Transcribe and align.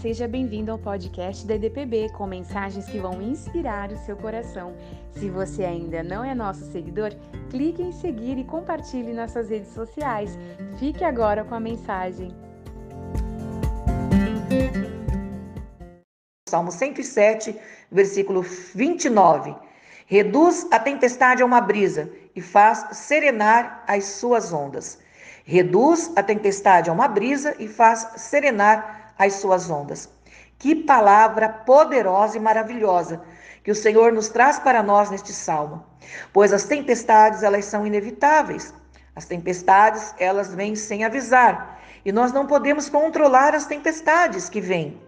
seja 0.00 0.26
bem-vindo 0.26 0.72
ao 0.72 0.78
podcast 0.78 1.46
da 1.46 1.56
EDPB 1.56 2.08
com 2.14 2.26
mensagens 2.26 2.86
que 2.86 2.98
vão 2.98 3.20
inspirar 3.20 3.92
o 3.92 3.98
seu 3.98 4.16
coração. 4.16 4.74
Se 5.10 5.28
você 5.28 5.62
ainda 5.62 6.02
não 6.02 6.24
é 6.24 6.34
nosso 6.34 6.64
seguidor, 6.72 7.12
clique 7.50 7.82
em 7.82 7.92
seguir 7.92 8.38
e 8.38 8.44
compartilhe 8.44 9.12
nossas 9.12 9.50
redes 9.50 9.74
sociais. 9.74 10.38
Fique 10.78 11.04
agora 11.04 11.44
com 11.44 11.54
a 11.54 11.60
mensagem. 11.60 12.34
Salmo 16.48 16.72
107, 16.72 17.54
versículo 17.92 18.40
29. 18.40 19.54
Reduz 20.06 20.66
a 20.70 20.78
tempestade 20.78 21.42
a 21.42 21.46
uma 21.46 21.60
brisa 21.60 22.10
e 22.34 22.40
faz 22.40 22.86
serenar 22.96 23.84
as 23.86 24.04
suas 24.04 24.50
ondas. 24.50 24.98
Reduz 25.44 26.10
a 26.16 26.22
tempestade 26.22 26.88
a 26.88 26.92
uma 26.92 27.06
brisa 27.06 27.54
e 27.58 27.68
faz 27.68 28.12
serenar 28.16 28.99
as 29.20 29.34
suas 29.34 29.68
ondas. 29.68 30.08
Que 30.58 30.74
palavra 30.74 31.48
poderosa 31.48 32.38
e 32.38 32.40
maravilhosa 32.40 33.20
que 33.62 33.70
o 33.70 33.74
Senhor 33.74 34.12
nos 34.12 34.30
traz 34.30 34.58
para 34.58 34.82
nós 34.82 35.10
neste 35.10 35.32
salmo. 35.32 35.84
Pois 36.32 36.52
as 36.52 36.64
tempestades, 36.64 37.42
elas 37.42 37.66
são 37.66 37.86
inevitáveis. 37.86 38.72
As 39.14 39.26
tempestades, 39.26 40.14
elas 40.18 40.54
vêm 40.54 40.74
sem 40.74 41.04
avisar, 41.04 41.78
e 42.04 42.12
nós 42.12 42.32
não 42.32 42.46
podemos 42.46 42.88
controlar 42.88 43.54
as 43.54 43.66
tempestades 43.66 44.48
que 44.48 44.60
vêm. 44.60 44.98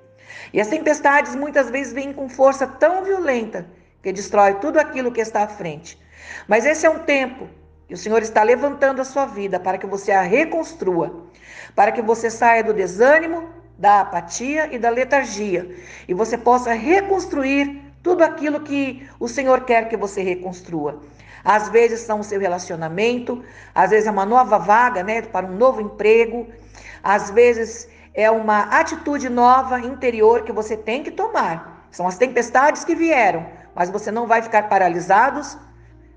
E 0.53 0.61
as 0.61 0.69
tempestades 0.69 1.35
muitas 1.35 1.71
vezes 1.71 1.95
vêm 1.95 2.13
com 2.13 2.29
força 2.29 2.67
tão 2.67 3.03
violenta 3.03 3.67
que 4.03 4.13
destrói 4.13 4.55
tudo 4.55 4.79
aquilo 4.79 5.13
que 5.13 5.21
está 5.21 5.45
à 5.45 5.49
frente. 5.49 5.99
Mas 6.47 6.67
esse 6.67 6.85
é 6.85 6.91
um 6.91 6.99
tempo 6.99 7.49
que 7.89 7.95
o 7.95 7.97
Senhor 7.97 8.21
está 8.23 8.43
levantando 8.43 9.01
a 9.01 9.05
sua 9.05 9.25
vida 9.25 9.59
para 9.59 9.79
que 9.79 9.87
você 9.87 10.13
a 10.13 10.21
reconstrua, 10.21 11.27
para 11.75 11.93
que 11.93 12.03
você 12.03 12.29
saia 12.29 12.63
do 12.63 12.75
desânimo, 12.75 13.62
da 13.79 14.01
apatia 14.01 14.73
e 14.73 14.79
da 14.79 14.91
letargia 14.91 15.75
e 16.07 16.15
você 16.15 16.37
possa 16.37 16.73
reconstruir 16.73 17.81
tudo 18.03 18.23
aquilo 18.23 18.61
que 18.61 19.09
o 19.19 19.29
Senhor 19.29 19.65
quer 19.65 19.89
que 19.89 19.97
você 19.97 20.23
reconstrua. 20.23 21.01
Às 21.45 21.69
vezes 21.69 22.01
são 22.01 22.21
o 22.21 22.25
seu 22.25 22.39
relacionamento, 22.41 23.43
às 23.75 23.91
vezes 23.91 24.07
é 24.07 24.11
uma 24.11 24.27
nova 24.27 24.59
vaga, 24.59 25.03
né, 25.03 25.23
para 25.23 25.47
um 25.47 25.57
novo 25.57 25.81
emprego, 25.81 26.47
às 27.03 27.31
vezes 27.31 27.89
é 28.15 28.31
uma 28.31 28.79
atitude 28.79 29.29
nova 29.29 29.81
interior 29.81 30.43
que 30.43 30.53
você 30.53 30.77
tem 30.77 31.03
que 31.03 31.11
tomar. 31.11 31.87
São 31.91 32.07
as 32.07 32.17
tempestades 32.17 32.85
que 32.85 32.95
vieram, 32.95 33.47
mas 33.75 33.91
você 33.91 34.11
não 34.11 34.27
vai 34.27 34.43
ficar 34.43 34.69
paralisados, 34.69 35.59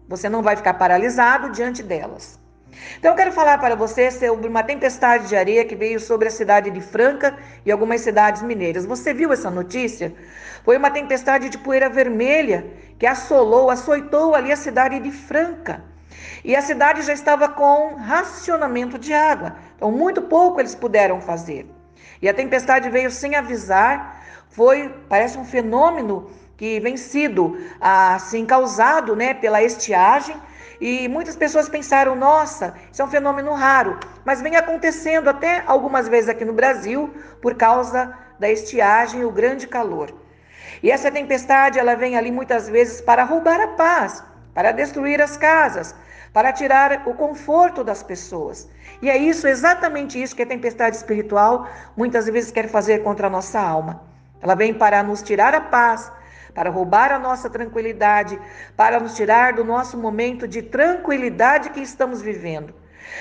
você 0.07 0.29
não 0.29 0.41
vai 0.43 0.55
ficar 0.55 0.75
paralisado 0.75 1.51
diante 1.51 1.81
delas. 1.81 2.39
Então 2.97 3.11
eu 3.11 3.15
quero 3.15 3.31
falar 3.31 3.57
para 3.57 3.75
você 3.75 4.11
sobre 4.11 4.47
uma 4.47 4.63
tempestade 4.63 5.27
de 5.27 5.35
areia 5.35 5.65
que 5.65 5.75
veio 5.75 5.99
sobre 5.99 6.27
a 6.27 6.31
cidade 6.31 6.69
de 6.69 6.81
Franca 6.81 7.37
e 7.65 7.71
algumas 7.71 8.01
cidades 8.01 8.41
mineiras. 8.41 8.85
Você 8.85 9.13
viu 9.13 9.31
essa 9.31 9.49
notícia? 9.49 10.13
Foi 10.63 10.77
uma 10.77 10.89
tempestade 10.89 11.49
de 11.49 11.57
poeira 11.57 11.89
vermelha 11.89 12.65
que 12.97 13.05
assolou, 13.05 13.69
açoitou 13.69 14.33
ali 14.35 14.51
a 14.51 14.57
cidade 14.57 14.99
de 14.99 15.11
Franca. 15.11 15.83
E 16.43 16.55
a 16.55 16.61
cidade 16.61 17.01
já 17.01 17.13
estava 17.13 17.47
com 17.49 17.95
racionamento 17.95 18.97
de 18.97 19.13
água. 19.13 19.55
Então 19.75 19.91
muito 19.91 20.21
pouco 20.23 20.59
eles 20.59 20.75
puderam 20.75 21.21
fazer. 21.21 21.67
E 22.21 22.29
a 22.29 22.33
tempestade 22.33 22.89
veio 22.89 23.11
sem 23.11 23.35
avisar, 23.35 24.23
foi, 24.49 24.89
parece 25.09 25.37
um 25.37 25.45
fenômeno 25.45 26.29
que 26.57 26.79
vem 26.79 26.97
sido 26.97 27.57
assim 27.79 28.45
causado, 28.45 29.15
né, 29.15 29.33
pela 29.33 29.61
estiagem. 29.63 30.35
E 30.79 31.07
muitas 31.07 31.35
pessoas 31.35 31.69
pensaram, 31.69 32.15
nossa, 32.15 32.73
isso 32.91 33.01
é 33.01 33.05
um 33.05 33.09
fenômeno 33.09 33.53
raro, 33.53 33.97
mas 34.25 34.41
vem 34.41 34.55
acontecendo 34.55 35.29
até 35.29 35.63
algumas 35.65 36.07
vezes 36.07 36.29
aqui 36.29 36.43
no 36.43 36.53
Brasil 36.53 37.13
por 37.41 37.55
causa 37.55 38.13
da 38.37 38.49
estiagem 38.49 39.21
e 39.21 39.25
o 39.25 39.31
grande 39.31 39.67
calor. 39.67 40.13
E 40.83 40.91
essa 40.91 41.09
tempestade, 41.09 41.79
ela 41.79 41.95
vem 41.95 42.17
ali 42.17 42.31
muitas 42.31 42.67
vezes 42.67 42.99
para 42.99 43.23
roubar 43.23 43.59
a 43.61 43.69
paz, 43.69 44.21
para 44.53 44.71
destruir 44.71 45.21
as 45.21 45.37
casas, 45.37 45.95
para 46.33 46.51
tirar 46.51 47.03
o 47.05 47.13
conforto 47.13 47.81
das 47.81 48.03
pessoas. 48.03 48.69
E 49.01 49.09
é 49.09 49.17
isso, 49.17 49.47
exatamente 49.47 50.21
isso 50.21 50.35
que 50.35 50.43
a 50.43 50.45
tempestade 50.45 50.97
espiritual 50.97 51.67
muitas 51.95 52.25
vezes 52.25 52.51
quer 52.51 52.67
fazer 52.67 53.03
contra 53.03 53.27
a 53.27 53.29
nossa 53.29 53.59
alma. 53.59 54.03
Ela 54.41 54.55
vem 54.55 54.73
para 54.73 55.01
nos 55.01 55.23
tirar 55.23 55.55
a 55.55 55.61
paz, 55.61 56.11
para 56.55 56.69
roubar 56.69 57.11
a 57.11 57.19
nossa 57.19 57.49
tranquilidade, 57.49 58.39
para 58.77 58.99
nos 58.99 59.13
tirar 59.13 59.53
do 59.53 59.63
nosso 59.65 59.97
momento 59.97 60.47
de 60.47 60.61
tranquilidade 60.61 61.69
que 61.69 61.81
estamos 61.81 62.21
vivendo. 62.21 62.73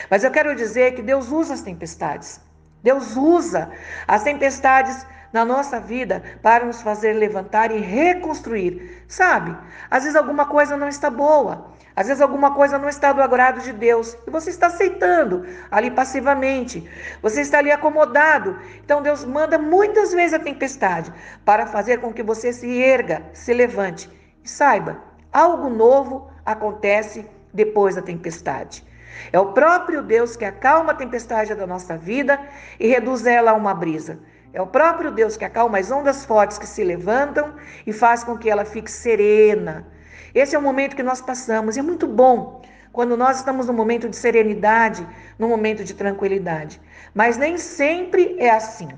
Mas 0.08 0.22
eu 0.22 0.30
quero 0.30 0.54
dizer 0.54 0.94
que 0.94 1.02
Deus 1.02 1.30
usa 1.30 1.52
as 1.52 1.60
tempestades. 1.60 2.40
Deus 2.82 3.16
usa 3.16 3.70
as 4.06 4.22
tempestades 4.22 5.04
na 5.32 5.44
nossa 5.44 5.80
vida 5.80 6.22
para 6.40 6.64
nos 6.64 6.80
fazer 6.80 7.14
levantar 7.14 7.72
e 7.72 7.80
reconstruir. 7.80 9.04
Sabe? 9.08 9.56
Às 9.90 10.04
vezes 10.04 10.16
alguma 10.16 10.46
coisa 10.46 10.76
não 10.76 10.88
está 10.88 11.10
boa. 11.10 11.73
Às 11.96 12.08
vezes 12.08 12.20
alguma 12.20 12.52
coisa 12.54 12.76
não 12.76 12.88
está 12.88 13.12
do 13.12 13.22
agrado 13.22 13.60
de 13.60 13.72
Deus 13.72 14.16
e 14.26 14.30
você 14.30 14.50
está 14.50 14.66
aceitando 14.66 15.46
ali 15.70 15.90
passivamente. 15.90 16.88
Você 17.22 17.40
está 17.40 17.58
ali 17.58 17.70
acomodado. 17.70 18.58
Então 18.84 19.00
Deus 19.00 19.24
manda 19.24 19.58
muitas 19.58 20.12
vezes 20.12 20.34
a 20.34 20.38
tempestade 20.40 21.12
para 21.44 21.66
fazer 21.66 22.00
com 22.00 22.12
que 22.12 22.22
você 22.22 22.52
se 22.52 22.82
erga, 22.82 23.22
se 23.32 23.52
levante 23.52 24.10
e 24.42 24.48
saiba, 24.48 25.02
algo 25.32 25.70
novo 25.70 26.30
acontece 26.44 27.26
depois 27.52 27.94
da 27.94 28.02
tempestade. 28.02 28.84
É 29.32 29.38
o 29.38 29.52
próprio 29.52 30.02
Deus 30.02 30.36
que 30.36 30.44
acalma 30.44 30.92
a 30.92 30.96
tempestade 30.96 31.54
da 31.54 31.66
nossa 31.66 31.96
vida 31.96 32.40
e 32.78 32.88
reduz 32.88 33.24
ela 33.24 33.52
a 33.52 33.54
uma 33.54 33.72
brisa. 33.72 34.18
É 34.52 34.60
o 34.60 34.66
próprio 34.66 35.10
Deus 35.10 35.36
que 35.36 35.44
acalma 35.44 35.78
as 35.78 35.90
ondas 35.90 36.24
fortes 36.24 36.58
que 36.58 36.66
se 36.66 36.82
levantam 36.82 37.54
e 37.86 37.92
faz 37.92 38.22
com 38.22 38.36
que 38.36 38.50
ela 38.50 38.64
fique 38.64 38.90
serena, 38.90 39.86
esse 40.34 40.56
é 40.56 40.58
o 40.58 40.62
momento 40.62 40.96
que 40.96 41.02
nós 41.02 41.20
passamos 41.20 41.76
e 41.76 41.80
é 41.80 41.82
muito 41.82 42.06
bom 42.06 42.62
quando 42.92 43.16
nós 43.16 43.38
estamos 43.38 43.66
num 43.66 43.72
momento 43.72 44.08
de 44.08 44.16
serenidade, 44.16 45.06
num 45.38 45.48
momento 45.48 45.82
de 45.82 45.94
tranquilidade. 45.94 46.80
Mas 47.12 47.36
nem 47.36 47.58
sempre 47.58 48.36
é 48.38 48.50
assim. 48.50 48.88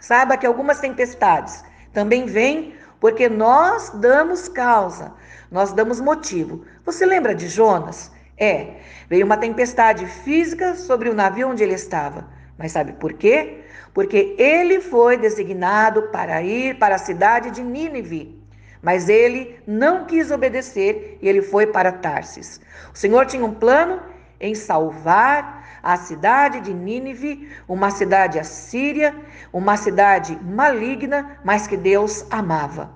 Saiba 0.00 0.36
que 0.36 0.44
algumas 0.44 0.80
tempestades 0.80 1.64
também 1.92 2.26
vêm 2.26 2.74
porque 2.98 3.28
nós 3.28 3.90
damos 3.90 4.48
causa, 4.48 5.12
nós 5.50 5.72
damos 5.72 6.00
motivo. 6.00 6.64
Você 6.84 7.06
lembra 7.06 7.34
de 7.34 7.48
Jonas? 7.48 8.10
É, 8.36 8.78
veio 9.08 9.24
uma 9.24 9.36
tempestade 9.36 10.04
física 10.06 10.74
sobre 10.74 11.08
o 11.08 11.14
navio 11.14 11.48
onde 11.48 11.62
ele 11.62 11.74
estava. 11.74 12.28
Mas 12.58 12.72
sabe 12.72 12.92
por 12.94 13.12
quê? 13.12 13.64
Porque 13.94 14.34
ele 14.38 14.80
foi 14.80 15.16
designado 15.16 16.10
para 16.10 16.42
ir 16.42 16.78
para 16.78 16.96
a 16.96 16.98
cidade 16.98 17.52
de 17.52 17.62
Nínive. 17.62 18.41
Mas 18.82 19.08
ele 19.08 19.60
não 19.66 20.04
quis 20.04 20.30
obedecer 20.30 21.18
e 21.22 21.28
ele 21.28 21.40
foi 21.40 21.66
para 21.66 21.92
Tarsis. 21.92 22.60
O 22.92 22.98
Senhor 22.98 23.24
tinha 23.26 23.44
um 23.44 23.54
plano 23.54 24.00
em 24.40 24.54
salvar 24.54 25.62
a 25.82 25.96
cidade 25.96 26.60
de 26.60 26.74
Nínive, 26.74 27.48
uma 27.68 27.90
cidade 27.90 28.38
assíria, 28.38 29.14
uma 29.52 29.76
cidade 29.76 30.38
maligna, 30.42 31.38
mas 31.44 31.66
que 31.66 31.76
Deus 31.76 32.26
amava. 32.30 32.92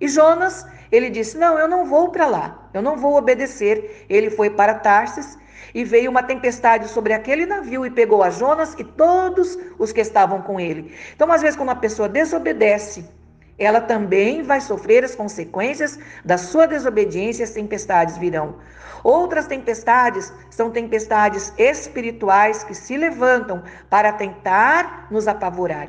E 0.00 0.08
Jonas, 0.08 0.66
ele 0.92 1.10
disse: 1.10 1.36
Não, 1.36 1.58
eu 1.58 1.68
não 1.68 1.84
vou 1.84 2.10
para 2.10 2.26
lá, 2.26 2.70
eu 2.72 2.82
não 2.82 2.96
vou 2.96 3.16
obedecer. 3.16 4.06
Ele 4.08 4.30
foi 4.30 4.50
para 4.50 4.74
Tarsis 4.74 5.38
e 5.74 5.84
veio 5.84 6.10
uma 6.10 6.22
tempestade 6.22 6.88
sobre 6.88 7.12
aquele 7.12 7.46
navio 7.46 7.84
e 7.84 7.90
pegou 7.90 8.22
a 8.22 8.30
Jonas 8.30 8.74
e 8.78 8.84
todos 8.84 9.58
os 9.78 9.92
que 9.92 10.00
estavam 10.00 10.42
com 10.42 10.58
ele. 10.58 10.94
Então, 11.14 11.30
às 11.30 11.42
vezes, 11.42 11.56
quando 11.56 11.68
uma 11.68 11.76
pessoa 11.76 12.08
desobedece, 12.08 13.04
ela 13.60 13.82
também 13.82 14.42
vai 14.42 14.58
sofrer 14.58 15.04
as 15.04 15.14
consequências 15.14 15.98
da 16.24 16.38
sua 16.38 16.66
desobediência, 16.66 17.44
as 17.44 17.50
tempestades 17.50 18.16
virão. 18.16 18.56
Outras 19.04 19.46
tempestades 19.46 20.32
são 20.48 20.70
tempestades 20.70 21.52
espirituais 21.58 22.64
que 22.64 22.74
se 22.74 22.96
levantam 22.96 23.62
para 23.90 24.12
tentar 24.12 25.06
nos 25.10 25.28
apavorar. 25.28 25.88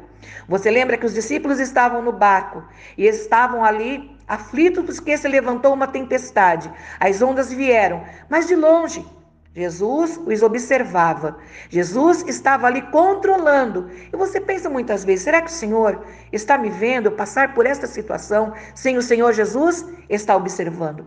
Você 0.50 0.70
lembra 0.70 0.98
que 0.98 1.06
os 1.06 1.14
discípulos 1.14 1.60
estavam 1.60 2.02
no 2.02 2.12
barco 2.12 2.62
e 2.98 3.06
estavam 3.08 3.64
ali 3.64 4.18
aflitos 4.28 5.00
porque 5.00 5.18
se 5.18 5.28
levantou 5.28 5.74
uma 5.74 5.88
tempestade. 5.88 6.72
As 7.00 7.22
ondas 7.22 7.52
vieram, 7.52 8.04
mas 8.30 8.48
de 8.48 8.56
longe. 8.56 9.06
Jesus 9.54 10.18
os 10.26 10.42
observava. 10.42 11.38
Jesus 11.70 12.24
estava 12.26 12.68
ali 12.68 12.82
controlando. 12.84 13.90
E 14.12 14.16
você 14.16 14.40
pensa 14.40 14.70
muitas 14.70 15.04
vezes: 15.04 15.26
será 15.26 15.42
que 15.42 15.52
o 15.52 15.54
Senhor 15.54 16.06
está 16.32 16.58
me 16.58 16.70
vendo 16.70 17.12
passar 17.12 17.54
por 17.54 17.66
esta 17.66 17.86
situação 17.86 18.54
sem 18.74 18.98
o 18.98 19.02
Senhor 19.02 19.34
Jesus 19.34 19.86
está 20.10 20.38
observando? 20.38 21.06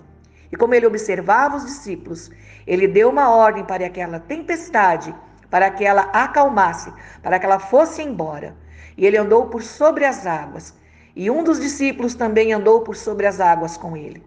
E 0.52 0.56
como 0.56 0.74
ele 0.74 0.86
observava 0.86 1.56
os 1.56 1.64
discípulos, 1.64 2.30
ele 2.66 2.86
deu 2.86 3.08
uma 3.08 3.30
ordem 3.30 3.64
para 3.64 3.86
aquela 3.86 4.20
tempestade, 4.20 5.14
para 5.50 5.70
que 5.70 5.84
ela 5.84 6.02
acalmasse, 6.12 6.92
para 7.22 7.38
que 7.38 7.46
ela 7.46 7.58
fosse 7.58 8.02
embora. 8.02 8.54
E 8.96 9.06
ele 9.06 9.16
andou 9.16 9.46
por 9.46 9.62
sobre 9.62 10.04
as 10.04 10.26
águas. 10.26 10.74
E 11.16 11.30
um 11.30 11.42
dos 11.42 11.58
discípulos 11.58 12.14
também 12.14 12.52
andou 12.52 12.82
por 12.82 12.94
sobre 12.94 13.26
as 13.26 13.40
águas 13.40 13.78
com 13.78 13.96
ele. 13.96 14.22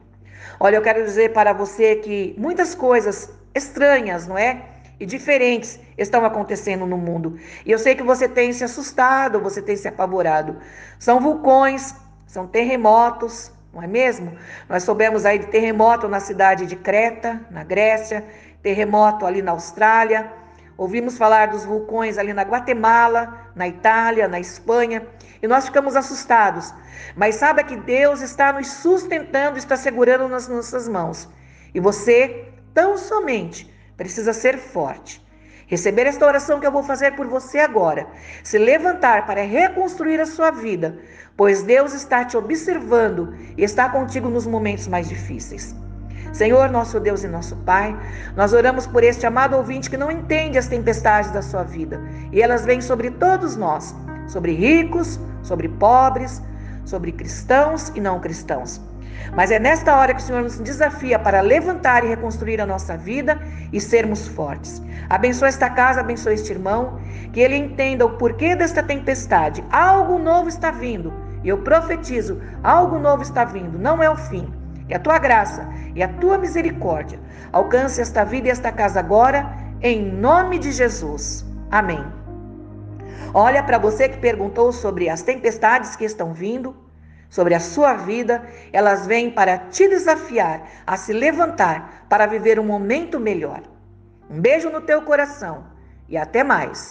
Olha, 0.59 0.77
eu 0.77 0.81
quero 0.81 1.03
dizer 1.03 1.33
para 1.33 1.53
você 1.53 1.97
que 1.97 2.33
muitas 2.37 2.73
coisas 2.73 3.36
estranhas, 3.57 4.27
não 4.27 4.37
é? 4.37 4.61
e 4.99 5.05
diferentes 5.05 5.79
estão 5.97 6.25
acontecendo 6.25 6.85
no 6.85 6.97
mundo. 6.97 7.37
E 7.65 7.71
eu 7.71 7.79
sei 7.79 7.95
que 7.95 8.03
você 8.03 8.27
tem 8.27 8.51
se 8.51 8.63
assustado, 8.63 9.39
você 9.39 9.61
tem 9.61 9.75
se 9.75 9.87
apavorado. 9.87 10.57
São 10.97 11.19
vulcões, 11.19 11.93
são 12.25 12.47
terremotos, 12.47 13.51
não 13.73 13.81
é 13.83 13.87
mesmo? 13.87 14.35
Nós 14.67 14.83
soubemos 14.83 15.25
aí 15.25 15.39
de 15.39 15.47
terremoto 15.47 16.07
na 16.07 16.19
cidade 16.19 16.65
de 16.65 16.75
Creta, 16.75 17.39
na 17.51 17.63
Grécia, 17.63 18.25
terremoto 18.63 19.25
ali 19.25 19.41
na 19.41 19.51
Austrália. 19.51 20.31
Ouvimos 20.75 21.17
falar 21.17 21.47
dos 21.47 21.65
vulcões 21.65 22.17
ali 22.17 22.33
na 22.33 22.43
Guatemala, 22.43 23.51
na 23.55 23.67
Itália, 23.67 24.27
na 24.27 24.39
Espanha, 24.39 25.05
e 25.41 25.47
nós 25.47 25.65
ficamos 25.65 25.95
assustados. 25.95 26.73
Mas 27.15 27.35
saiba 27.35 27.63
que 27.63 27.75
Deus 27.75 28.21
está 28.21 28.53
nos 28.53 28.67
sustentando, 28.67 29.57
está 29.57 29.75
segurando 29.75 30.27
nas 30.27 30.47
nossas 30.47 30.87
mãos. 30.87 31.27
E 31.73 31.79
você, 31.79 32.47
tão 32.77 32.95
somente, 32.95 33.73
precisa 33.97 34.31
ser 34.31 34.55
forte. 34.59 35.19
Receber 35.65 36.05
esta 36.05 36.27
oração 36.27 36.59
que 36.59 36.67
eu 36.67 36.71
vou 36.71 36.83
fazer 36.83 37.15
por 37.15 37.25
você 37.25 37.57
agora. 37.57 38.05
Se 38.43 38.59
levantar 38.59 39.25
para 39.25 39.41
reconstruir 39.41 40.21
a 40.21 40.27
sua 40.27 40.51
vida, 40.51 40.95
pois 41.35 41.63
Deus 41.63 41.95
está 41.95 42.23
te 42.23 42.37
observando 42.37 43.33
e 43.57 43.63
está 43.63 43.89
contigo 43.89 44.29
nos 44.29 44.45
momentos 44.45 44.87
mais 44.87 45.09
difíceis. 45.09 45.75
Senhor, 46.31 46.69
nosso 46.69 46.99
Deus 46.99 47.23
e 47.23 47.27
nosso 47.27 47.55
Pai, 47.65 47.97
nós 48.35 48.53
oramos 48.53 48.85
por 48.85 49.03
este 49.03 49.25
amado 49.25 49.57
ouvinte 49.57 49.89
que 49.89 49.97
não 49.97 50.11
entende 50.11 50.59
as 50.59 50.67
tempestades 50.67 51.31
da 51.31 51.41
sua 51.41 51.63
vida 51.63 51.99
e 52.31 52.43
elas 52.43 52.63
vêm 52.63 52.79
sobre 52.79 53.09
todos 53.09 53.55
nós, 53.55 53.95
sobre 54.27 54.51
ricos, 54.51 55.19
sobre 55.41 55.67
pobres, 55.67 56.43
sobre 56.85 57.11
cristãos 57.11 57.91
e 57.95 57.99
não 57.99 58.19
cristãos. 58.19 58.79
Mas 59.35 59.51
é 59.51 59.59
nesta 59.59 59.95
hora 59.95 60.13
que 60.13 60.21
o 60.21 60.23
Senhor 60.23 60.41
nos 60.41 60.59
desafia 60.59 61.19
para 61.19 61.41
levantar 61.41 62.03
e 62.03 62.07
reconstruir 62.07 62.59
a 62.61 62.65
nossa 62.65 62.97
vida 62.97 63.39
e 63.71 63.79
sermos 63.79 64.27
fortes. 64.27 64.81
Abençoa 65.09 65.47
esta 65.47 65.69
casa, 65.69 66.01
abençoa 66.01 66.33
este 66.33 66.51
irmão, 66.51 66.99
que 67.31 67.39
ele 67.39 67.55
entenda 67.55 68.05
o 68.05 68.17
porquê 68.17 68.55
desta 68.55 68.81
tempestade. 68.81 69.63
Algo 69.71 70.17
novo 70.17 70.49
está 70.49 70.71
vindo. 70.71 71.13
Eu 71.43 71.59
profetizo: 71.59 72.41
algo 72.63 72.99
novo 72.99 73.21
está 73.21 73.45
vindo, 73.45 73.77
não 73.77 74.01
é 74.01 74.09
o 74.09 74.15
fim. 74.15 74.51
Que 74.87 74.93
a 74.93 74.99
tua 74.99 75.19
graça 75.19 75.67
e 75.95 76.01
a 76.01 76.07
tua 76.07 76.37
misericórdia 76.37 77.19
alcance 77.51 78.01
esta 78.01 78.23
vida 78.23 78.47
e 78.47 78.51
esta 78.51 78.71
casa 78.71 78.99
agora, 78.99 79.51
em 79.81 80.01
nome 80.01 80.59
de 80.59 80.71
Jesus. 80.71 81.45
Amém. 81.69 82.03
Olha 83.33 83.61
para 83.61 83.77
você 83.77 84.07
que 84.07 84.17
perguntou 84.17 84.71
sobre 84.71 85.09
as 85.09 85.21
tempestades 85.21 85.95
que 85.95 86.05
estão 86.05 86.33
vindo 86.33 86.75
sobre 87.29 87.53
a 87.53 87.59
sua 87.59 87.93
vida, 87.93 88.47
elas 88.71 89.05
vêm 89.05 89.29
para 89.29 89.57
te 89.57 89.87
desafiar 89.87 90.67
a 90.85 90.97
se 90.97 91.13
levantar 91.13 92.05
para 92.09 92.25
viver 92.25 92.59
um 92.59 92.65
momento 92.65 93.19
melhor. 93.19 93.61
Um 94.29 94.39
beijo 94.41 94.69
no 94.69 94.81
teu 94.81 95.01
coração 95.01 95.65
e 96.07 96.17
até 96.17 96.43
mais. 96.43 96.89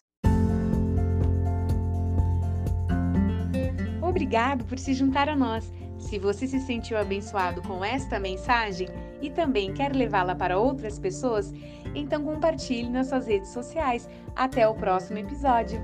Obrigado 4.01 4.65
por 4.65 4.79
se 4.79 4.95
juntar 4.95 5.29
a 5.29 5.37
nós. 5.37 5.71
Se 5.99 6.19
você 6.19 6.47
se 6.47 6.61
sentiu 6.61 6.97
abençoado 6.97 7.63
com 7.63 7.85
esta 7.85 8.19
mensagem 8.19 8.89
e 9.21 9.31
também 9.31 9.73
quer 9.73 9.95
levá-la 9.95 10.35
para 10.35 10.59
outras 10.59 10.99
pessoas, 10.99 11.53
então 11.95 12.23
compartilhe 12.23 12.89
nas 12.89 13.09
suas 13.09 13.27
redes 13.27 13.51
sociais. 13.51 14.09
Até 14.35 14.69
o 14.69 14.75
próximo 14.75 15.19
episódio. 15.19 15.81